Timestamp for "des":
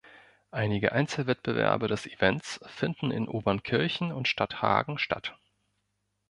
1.87-2.07